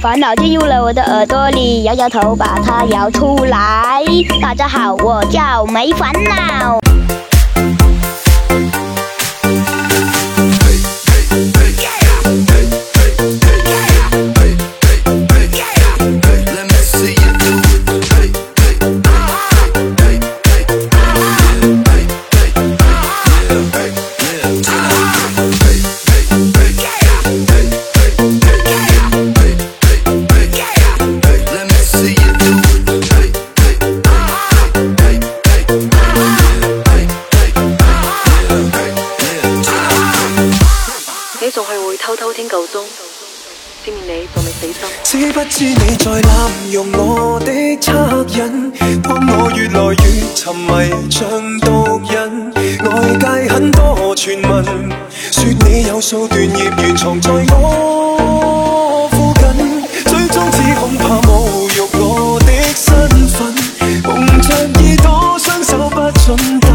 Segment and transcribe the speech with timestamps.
[0.00, 4.04] 烦恼进入了我的耳朵里摇摇头把它摇出来。
[4.40, 6.87] 大家好我叫没烦恼。
[45.80, 47.50] 你在滥用我的
[47.80, 50.04] 恻隐，当我越来越
[50.34, 50.70] 沉迷
[51.10, 51.28] 像
[51.60, 52.12] 毒瘾。
[52.84, 54.64] 外界很多传闻，
[55.32, 59.42] 说你有数段孽缘藏在我附近，
[60.04, 61.28] 最终只恐怕侮
[61.76, 63.36] 辱我的身份。
[64.04, 66.67] 红着耳朵，双手不准。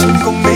[0.00, 0.49] 成功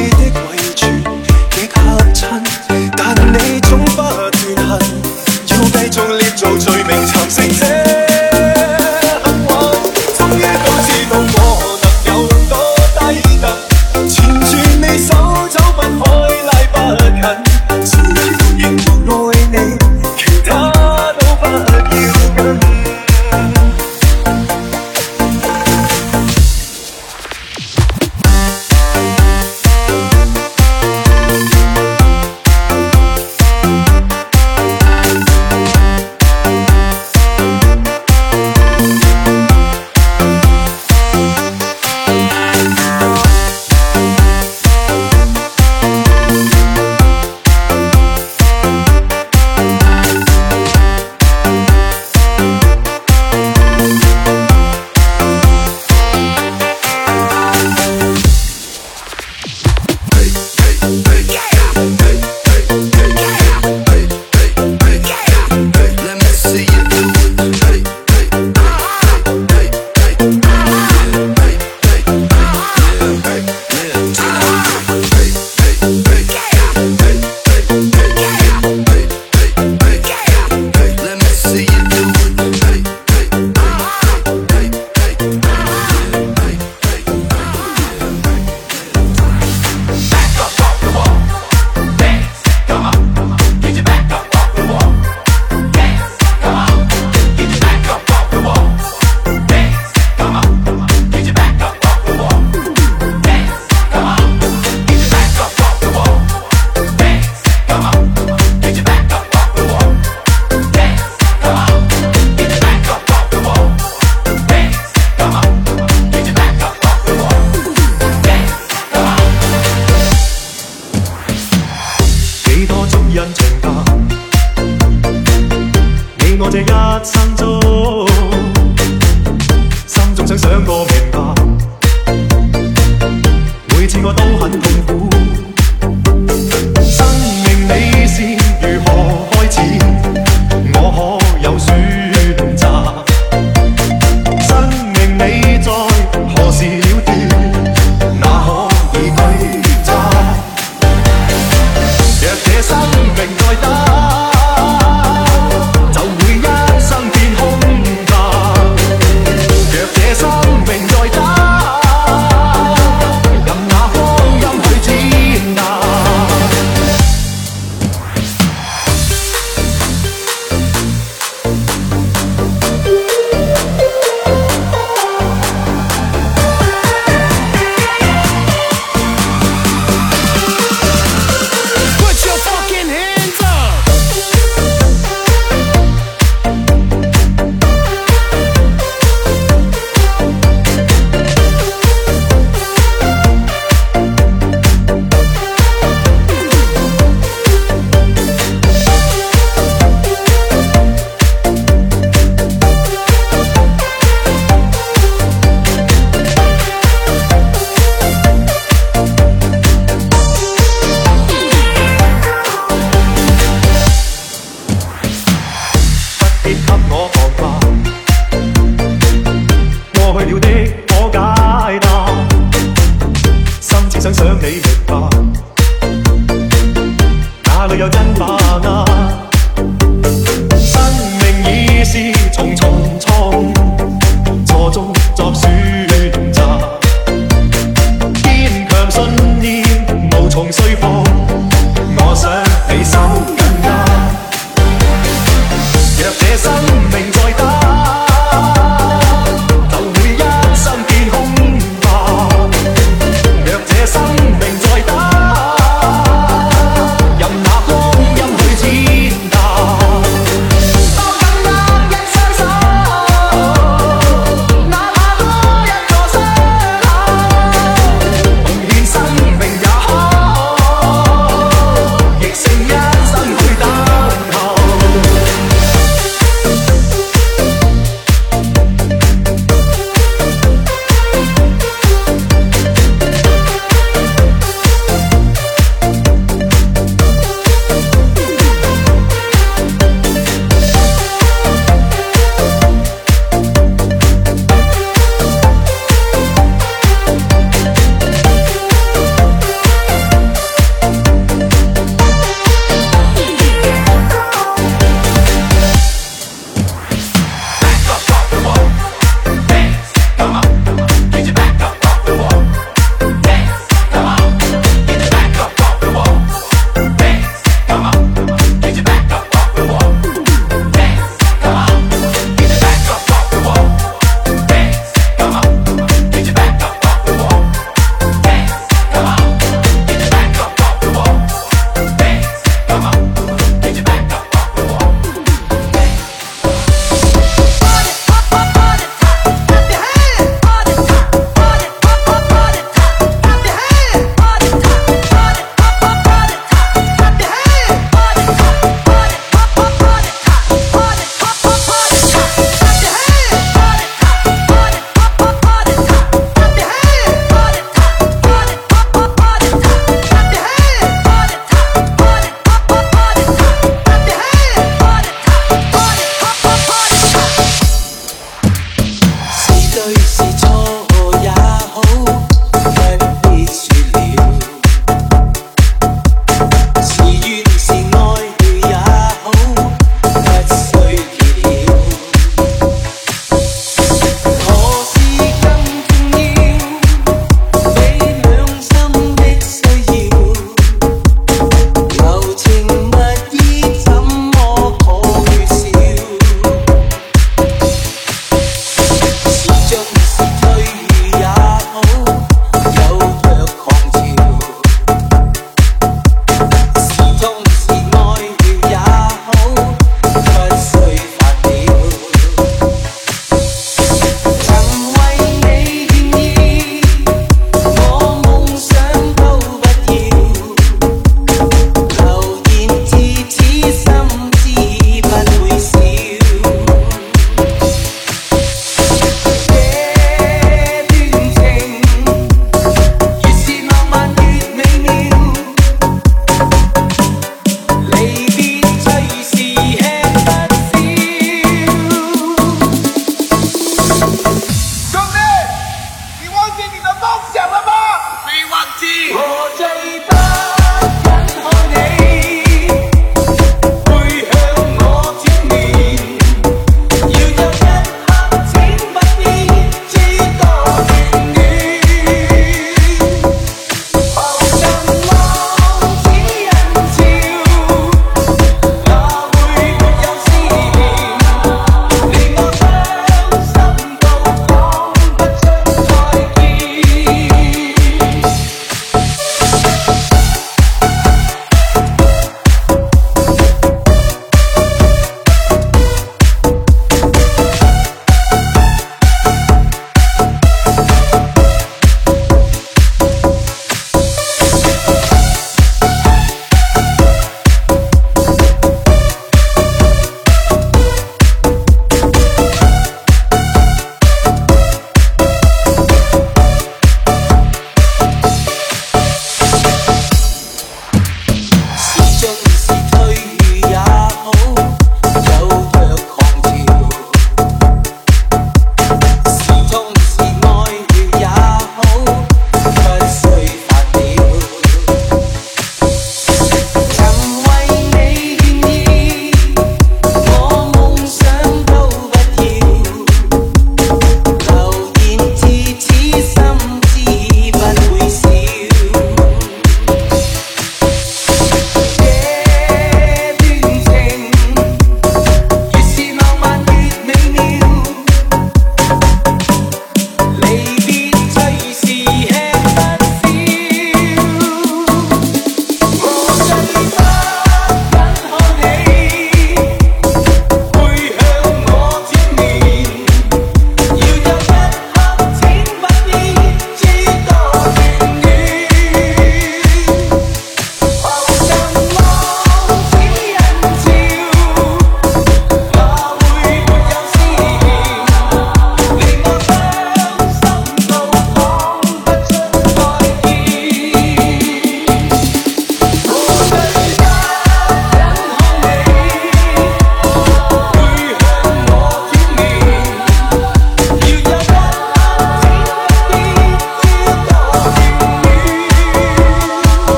[369.85, 370.14] show you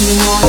[0.00, 0.47] меня